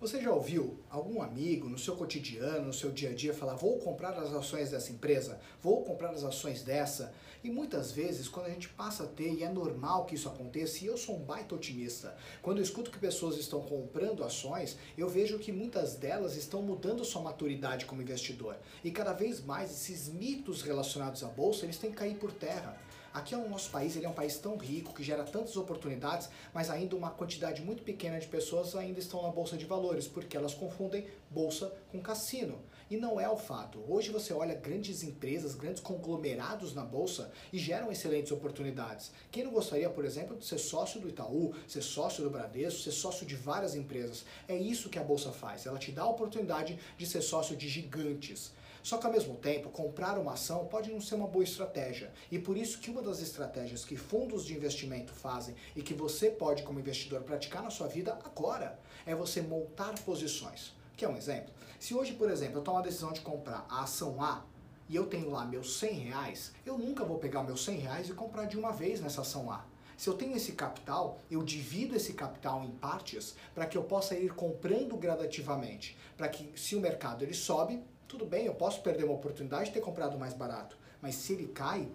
Você 0.00 0.18
já 0.18 0.32
ouviu 0.32 0.78
algum 0.88 1.20
amigo 1.20 1.68
no 1.68 1.78
seu 1.78 1.94
cotidiano, 1.94 2.68
no 2.68 2.72
seu 2.72 2.90
dia 2.90 3.10
a 3.10 3.12
dia, 3.12 3.34
falar: 3.34 3.54
vou 3.54 3.78
comprar 3.78 4.14
as 4.14 4.32
ações 4.32 4.70
dessa 4.70 4.90
empresa, 4.90 5.38
vou 5.60 5.84
comprar 5.84 6.08
as 6.08 6.24
ações 6.24 6.62
dessa? 6.62 7.12
E 7.44 7.50
muitas 7.50 7.92
vezes, 7.92 8.26
quando 8.26 8.46
a 8.46 8.50
gente 8.50 8.70
passa 8.70 9.04
a 9.04 9.06
ter, 9.06 9.30
e 9.30 9.44
é 9.44 9.50
normal 9.50 10.06
que 10.06 10.14
isso 10.14 10.26
aconteça, 10.26 10.82
e 10.82 10.86
eu 10.86 10.96
sou 10.96 11.16
um 11.16 11.22
baita 11.22 11.54
otimista, 11.54 12.16
quando 12.40 12.58
eu 12.58 12.62
escuto 12.62 12.90
que 12.90 12.98
pessoas 12.98 13.36
estão 13.36 13.60
comprando 13.60 14.24
ações, 14.24 14.78
eu 14.96 15.06
vejo 15.06 15.38
que 15.38 15.52
muitas 15.52 15.96
delas 15.96 16.34
estão 16.34 16.62
mudando 16.62 17.04
sua 17.04 17.20
maturidade 17.20 17.84
como 17.84 18.00
investidor. 18.00 18.56
E 18.82 18.90
cada 18.90 19.12
vez 19.12 19.44
mais 19.44 19.70
esses 19.70 20.08
mitos 20.08 20.62
relacionados 20.62 21.22
à 21.22 21.28
bolsa 21.28 21.66
eles 21.66 21.76
têm 21.76 21.90
que 21.90 21.98
cair 21.98 22.16
por 22.16 22.32
terra. 22.32 22.80
Aqui 23.12 23.34
é 23.34 23.36
o 23.36 23.48
nosso 23.48 23.70
país, 23.70 23.96
ele 23.96 24.06
é 24.06 24.08
um 24.08 24.12
país 24.12 24.38
tão 24.38 24.56
rico 24.56 24.94
que 24.94 25.02
gera 25.02 25.24
tantas 25.24 25.56
oportunidades, 25.56 26.28
mas 26.54 26.70
ainda 26.70 26.94
uma 26.94 27.10
quantidade 27.10 27.60
muito 27.60 27.82
pequena 27.82 28.20
de 28.20 28.28
pessoas 28.28 28.76
ainda 28.76 29.00
estão 29.00 29.20
na 29.22 29.30
bolsa 29.30 29.56
de 29.56 29.64
valores, 29.64 30.06
porque 30.06 30.36
elas 30.36 30.54
confundem 30.54 31.06
bolsa 31.28 31.72
com 31.90 32.00
cassino. 32.00 32.60
E 32.88 32.96
não 32.96 33.20
é 33.20 33.28
o 33.28 33.36
fato. 33.36 33.84
Hoje 33.88 34.10
você 34.10 34.32
olha 34.32 34.54
grandes 34.54 35.02
empresas, 35.02 35.56
grandes 35.56 35.82
conglomerados 35.82 36.72
na 36.72 36.84
bolsa 36.84 37.32
e 37.52 37.58
geram 37.58 37.90
excelentes 37.90 38.30
oportunidades. 38.30 39.10
Quem 39.30 39.42
não 39.42 39.50
gostaria, 39.50 39.90
por 39.90 40.04
exemplo, 40.04 40.36
de 40.36 40.44
ser 40.44 40.58
sócio 40.58 41.00
do 41.00 41.08
Itaú, 41.08 41.52
ser 41.66 41.82
sócio 41.82 42.22
do 42.22 42.30
Bradesco, 42.30 42.80
ser 42.80 42.92
sócio 42.92 43.26
de 43.26 43.34
várias 43.34 43.74
empresas? 43.74 44.24
É 44.46 44.56
isso 44.56 44.88
que 44.88 44.98
a 44.98 45.04
bolsa 45.04 45.32
faz. 45.32 45.66
Ela 45.66 45.78
te 45.78 45.90
dá 45.90 46.02
a 46.02 46.08
oportunidade 46.08 46.78
de 46.96 47.06
ser 47.06 47.22
sócio 47.22 47.56
de 47.56 47.68
gigantes. 47.68 48.52
Só 48.82 48.98
que 48.98 49.06
ao 49.06 49.12
mesmo 49.12 49.36
tempo, 49.36 49.68
comprar 49.70 50.18
uma 50.18 50.32
ação 50.32 50.66
pode 50.66 50.90
não 50.90 51.00
ser 51.00 51.14
uma 51.16 51.26
boa 51.26 51.44
estratégia. 51.44 52.12
E 52.30 52.38
por 52.38 52.56
isso 52.56 52.78
que 52.78 52.90
uma 52.90 53.02
das 53.02 53.20
estratégias 53.20 53.84
que 53.84 53.96
fundos 53.96 54.44
de 54.44 54.54
investimento 54.54 55.12
fazem 55.12 55.54
e 55.76 55.82
que 55.82 55.94
você 55.94 56.30
pode 56.30 56.62
como 56.62 56.80
investidor 56.80 57.22
praticar 57.22 57.62
na 57.62 57.70
sua 57.70 57.86
vida 57.86 58.18
agora 58.24 58.78
é 59.04 59.14
você 59.14 59.42
montar 59.42 59.98
posições. 60.00 60.72
Que 60.96 61.04
é 61.04 61.08
um 61.08 61.16
exemplo? 61.16 61.52
Se 61.78 61.94
hoje, 61.94 62.12
por 62.12 62.30
exemplo, 62.30 62.58
eu 62.58 62.62
tomo 62.62 62.78
a 62.78 62.82
decisão 62.82 63.12
de 63.12 63.20
comprar 63.20 63.66
a 63.68 63.82
ação 63.82 64.22
A 64.22 64.44
e 64.88 64.96
eu 64.96 65.06
tenho 65.06 65.30
lá 65.30 65.44
meus 65.44 65.78
100 65.78 65.92
reais, 65.94 66.52
eu 66.66 66.76
nunca 66.76 67.04
vou 67.04 67.18
pegar 67.18 67.42
meus 67.42 67.64
100 67.64 67.78
reais 67.78 68.08
e 68.08 68.12
comprar 68.12 68.46
de 68.46 68.58
uma 68.58 68.72
vez 68.72 69.00
nessa 69.00 69.20
ação 69.20 69.50
A. 69.50 69.64
Se 69.96 70.08
eu 70.08 70.14
tenho 70.14 70.34
esse 70.34 70.52
capital, 70.52 71.20
eu 71.30 71.42
divido 71.42 71.94
esse 71.94 72.14
capital 72.14 72.64
em 72.64 72.70
partes 72.70 73.36
para 73.54 73.66
que 73.66 73.76
eu 73.76 73.82
possa 73.82 74.14
ir 74.14 74.34
comprando 74.34 74.96
gradativamente, 74.96 75.96
para 76.16 76.28
que 76.28 76.58
se 76.58 76.74
o 76.74 76.80
mercado 76.80 77.22
ele 77.22 77.34
sobe, 77.34 77.82
tudo 78.10 78.26
bem, 78.26 78.46
eu 78.46 78.54
posso 78.54 78.82
perder 78.82 79.04
uma 79.04 79.14
oportunidade 79.14 79.66
de 79.66 79.70
ter 79.70 79.80
comprado 79.80 80.18
mais 80.18 80.34
barato, 80.34 80.76
mas 81.00 81.14
se 81.14 81.32
ele 81.32 81.46
cai, 81.46 81.88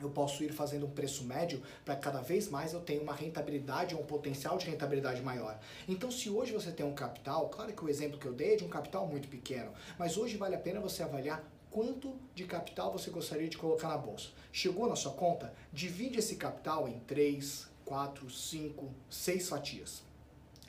eu 0.00 0.08
posso 0.08 0.42
ir 0.42 0.50
fazendo 0.50 0.86
um 0.86 0.90
preço 0.90 1.24
médio 1.24 1.62
para 1.84 1.94
cada 1.94 2.22
vez 2.22 2.48
mais 2.48 2.72
eu 2.72 2.80
tenha 2.80 3.02
uma 3.02 3.12
rentabilidade, 3.12 3.94
um 3.94 4.02
potencial 4.02 4.56
de 4.56 4.64
rentabilidade 4.64 5.20
maior. 5.20 5.60
Então, 5.86 6.10
se 6.10 6.30
hoje 6.30 6.52
você 6.52 6.72
tem 6.72 6.86
um 6.86 6.94
capital, 6.94 7.50
claro 7.50 7.70
que 7.70 7.84
o 7.84 7.88
exemplo 7.90 8.18
que 8.18 8.24
eu 8.24 8.32
dei 8.32 8.54
é 8.54 8.56
de 8.56 8.64
um 8.64 8.68
capital 8.68 9.06
muito 9.06 9.28
pequeno, 9.28 9.74
mas 9.98 10.16
hoje 10.16 10.38
vale 10.38 10.54
a 10.54 10.58
pena 10.58 10.80
você 10.80 11.02
avaliar 11.02 11.44
quanto 11.70 12.14
de 12.34 12.44
capital 12.44 12.90
você 12.90 13.10
gostaria 13.10 13.48
de 13.48 13.58
colocar 13.58 13.88
na 13.88 13.98
bolsa. 13.98 14.30
Chegou 14.50 14.88
na 14.88 14.96
sua 14.96 15.12
conta? 15.12 15.52
Divide 15.70 16.18
esse 16.18 16.36
capital 16.36 16.88
em 16.88 16.98
3, 17.00 17.68
4, 17.84 18.30
5, 18.30 18.90
6 19.10 19.48
fatias. 19.50 20.11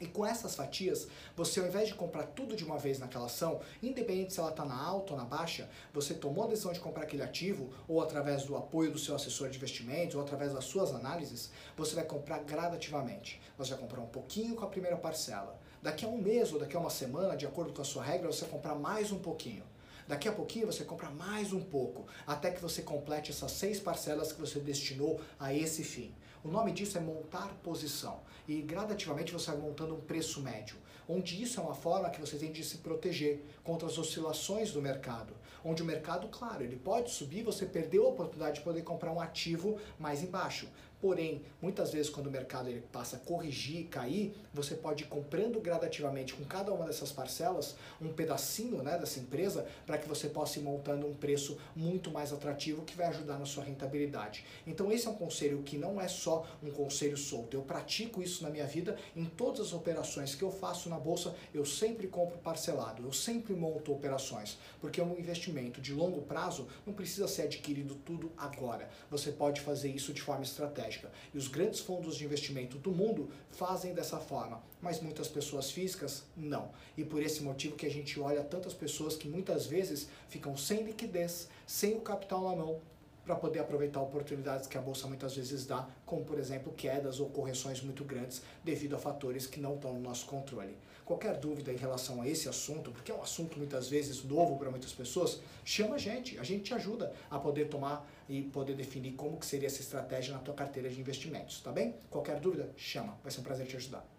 E 0.04 0.08
com 0.08 0.26
essas 0.26 0.54
fatias, 0.54 1.08
você 1.34 1.62
ao 1.62 1.66
invés 1.66 1.88
de 1.88 1.96
comprar 1.96 2.23
tudo 2.23 2.58
de 2.58 2.66
uma 2.66 2.78
vez 2.78 3.00
naquela 3.00 3.28
ação, 3.28 3.62
independente 3.82 4.34
se 4.34 4.40
ela 4.42 4.50
está 4.50 4.66
na 4.66 4.78
alta 4.78 5.14
ou 5.14 5.18
na 5.18 5.23
baixa, 5.23 5.70
você 5.94 6.14
tomou 6.14 6.44
a 6.44 6.48
decisão 6.48 6.73
de 6.73 6.82
comprar 6.82 7.04
aquele 7.04 7.23
ativo, 7.23 7.70
ou 7.88 8.02
através 8.02 8.44
do 8.44 8.58
apoio 8.58 8.92
do 8.92 9.00
seu 9.00 9.16
assessor 9.16 9.48
de 9.50 9.56
investimentos, 9.56 10.14
ou 10.14 10.22
através 10.22 10.52
das 10.52 10.66
suas 10.66 10.94
análises, 10.94 11.52
você 11.78 11.95
vai 11.95 12.04
comprar 12.04 12.40
gradativamente. 12.40 13.42
Você 13.58 13.70
vai 13.70 13.80
comprar 13.80 14.02
um 14.02 14.08
pouquinho 14.08 14.58
com 14.58 14.66
a 14.66 14.68
primeira 14.68 14.98
parcela. 14.98 15.58
Daqui 15.82 16.04
a 16.04 16.10
um 16.10 16.17
mês 16.17 16.52
ou 16.52 16.60
daqui 16.60 16.76
a 16.76 16.82
uma 16.82 16.90
semana, 16.90 17.38
de 17.38 17.45
acordo 17.45 17.72
com 17.72 17.82
a 17.82 17.86
sua 17.86 18.04
regra, 18.04 18.30
você 18.30 18.44
comprar 18.45 18.76
mais 18.76 19.10
um 19.10 19.20
pouquinho. 19.20 19.64
Daqui 20.08 20.28
a 20.28 20.32
pouquinho 20.33 20.66
você 20.66 20.83
compra 20.83 21.10
mais 21.10 21.54
um 21.54 21.61
pouco, 21.61 22.05
até 22.27 22.52
que 22.52 22.61
você 22.61 22.82
complete 22.82 23.32
essas 23.32 23.52
seis 23.52 23.80
parcelas 23.80 24.32
que 24.32 24.39
você 24.39 24.60
destinou 24.60 25.22
a 25.39 25.54
esse 25.54 25.83
fim. 25.83 26.14
O 26.44 26.50
nome 26.50 26.73
disso 26.73 26.98
é 26.98 27.02
montar 27.02 27.54
posição. 27.64 28.20
E 28.45 28.61
gradativamente 28.61 29.32
você 29.32 29.52
vai 29.52 29.61
montando 29.61 29.95
um 29.95 30.02
preço 30.02 30.42
médio, 30.42 30.76
onde 31.08 31.42
isso 31.42 31.58
é 31.58 31.64
uma 31.64 31.73
forma 31.73 32.10
que 32.10 32.20
você 32.20 32.36
tem 32.36 32.52
de 32.52 32.64
se 32.66 32.80
proteger 32.80 33.42
contra 33.64 33.88
as 33.88 33.98
oscilações 33.98 34.73
do 34.73 34.82
mercado. 34.82 35.33
Onde 35.64 35.82
o 35.82 35.86
mercado, 35.86 36.27
claro, 36.27 36.61
ele 36.61 36.76
pode 36.76 37.10
subir, 37.10 37.42
você 37.44 37.66
perdeu 37.66 38.06
a 38.06 38.10
oportunidade 38.10 38.56
de 38.56 38.66
poder 38.66 38.82
comprar 38.82 39.14
um 39.14 39.22
ativo 39.22 39.80
mais 39.98 40.22
embaixo. 40.22 40.67
Porém, 41.03 41.41
muitas 41.61 41.91
vezes 41.91 42.09
quando 42.09 42.27
o 42.27 42.31
mercado 42.31 42.69
ele 42.69 42.80
passa 42.89 43.17
a 43.17 43.19
corrigir, 43.19 43.87
cair, 43.89 44.33
você 44.53 44.73
pode 44.73 45.03
ir 45.03 45.08
comprando 45.08 45.59
gradativamente 45.59 46.33
com 46.33 46.45
cada 46.45 46.71
uma 46.71 46.86
dessas 46.86 47.11
parcelas 47.11 47.75
um 48.02 48.14
pedacinho 48.14 48.81
né, 48.81 48.97
dessa 48.97 49.19
empresa 49.19 49.67
para 49.86 49.97
que 49.97 50.08
você 50.08 50.30
possa 50.30 50.59
ir 50.59 50.61
montando 50.61 51.05
um 51.05 51.14
preço 51.14 51.58
muito 51.75 52.09
mais 52.09 52.31
atrativo 52.31 52.83
que 52.83 52.95
vai 52.95 53.08
ajudar 53.08 53.37
na 53.37 53.45
sua 53.45 53.65
rentabilidade. 53.65 54.45
Então 54.65 54.93
esse 54.93 55.05
é 55.05 55.09
um 55.09 55.15
conselho 55.15 55.61
que 55.64 55.77
não 55.77 55.99
é 55.99 56.08
só 56.08 56.47
um 56.64 56.71
conselho 56.71 57.17
solto. 57.17 57.53
Eu 57.53 57.64
pratico 57.64 58.23
isso 58.23 58.41
na 58.41 58.49
minha 58.49 58.65
vida 58.65 58.97
em 59.14 59.25
todas 59.25 59.59
as 59.59 59.73
operações 59.73 60.35
que 60.35 60.43
eu 60.43 60.52
faço 60.52 60.87
na 60.87 60.97
bolsa, 60.97 61.35
eu 61.53 61.65
sempre 61.65 62.08
compro 62.08 62.37
parcelado, 62.37 63.03
eu 63.03 63.11
sempre 63.11 63.53
monto 63.53 63.91
operações, 63.91 64.58
porque 64.80 65.02
um 65.02 65.20
investimento 65.20 65.81
de 65.81 65.91
longo 65.91 66.21
prazo 66.21 66.65
não 66.85 66.93
precisa 66.93 67.27
ser 67.27 67.41
adquirido 67.41 67.95
tudo 68.05 68.31
agora. 68.37 68.89
Você 69.11 69.33
pode 69.33 69.59
fazer 69.59 69.89
isso 69.89 70.14
de 70.14 70.21
forma 70.21 70.43
estratégica 70.43 70.92
estratégica. 70.93 71.11
E 71.33 71.37
os 71.37 71.48
grandes 71.48 71.80
fundos 71.80 72.15
de 72.15 72.26
investimento 72.26 72.77
do 72.77 72.92
mundo 72.92 73.30
fazem 73.52 73.93
dessa 73.93 74.20
forma, 74.20 74.61
mas 74.81 75.02
muitas 75.02 75.27
pessoas 75.27 75.71
físicas 75.71 76.23
não. 76.36 76.71
E 76.98 77.04
por 77.04 77.21
esse 77.21 77.42
motivo 77.42 77.76
que 77.76 77.86
a 77.86 77.92
gente 77.92 78.20
olha 78.20 78.43
tantas 78.43 78.73
pessoas 78.73 79.15
que 79.15 79.27
muitas 79.27 79.65
vezes 79.65 80.08
ficam 80.27 80.55
sem 80.55 80.83
liquidez, 80.83 81.49
sem 81.65 81.95
o 81.95 82.02
capital 82.02 82.43
na 82.43 82.55
mão, 82.55 82.82
para 83.26 83.36
poder 83.36 83.60
aproveitar 83.60 84.02
oportunidades 84.02 84.67
que 84.67 84.78
a 84.78 84.82
bolsa 84.82 85.08
muitas 85.08 85.36
vezes 85.36 85.66
dá, 85.66 85.88
como 86.06 86.26
por 86.26 86.38
exemplo 86.38 86.73
quedas 86.73 87.20
ou 87.20 87.30
correções 87.30 87.82
muito 87.82 88.04
grandes 88.04 88.42
devido 88.64 88.95
a 88.95 89.00
fatores 89.00 89.48
que 89.48 89.60
não 89.60 89.76
estão 89.76 89.94
no 89.94 90.00
nosso 90.00 90.26
controle. 90.26 90.76
Qualquer 91.06 91.38
dúvida 91.38 91.72
em 91.72 91.76
relação 91.76 92.22
a 92.22 92.28
esse 92.28 92.48
assunto, 92.48 92.92
porque 92.92 93.12
é 93.12 93.16
um 93.16 93.22
assunto 93.22 93.58
muitas 93.58 93.89
vezes 93.89 94.23
novo 94.23 94.58
para 94.58 94.70
muitas 94.70 94.94
pessoas, 94.94 95.42
chama 95.66 95.95
a 95.95 95.98
gente, 95.98 96.39
a 96.39 96.44
gente 96.44 96.64
te 96.64 96.73
ajuda 96.73 97.14
a 97.30 97.38
poder 97.38 97.67
tomar 97.67 98.10
e 98.30 98.42
poder 98.42 98.76
definir 98.76 99.14
como 99.14 99.38
que 99.38 99.45
seria 99.45 99.67
essa 99.67 99.82
estratégia 99.82 100.33
na 100.33 100.39
tua 100.39 100.54
carteira 100.54 100.89
de 100.89 101.00
investimentos, 101.00 101.62
tá 101.62 101.72
bem? 101.72 101.95
Qualquer 102.10 102.39
dúvida, 102.39 102.70
chama, 102.78 103.17
vai 103.22 103.32
ser 103.32 103.42
um 103.42 103.44
prazer 103.44 103.67
te 103.67 103.76
ajudar. 103.76 104.13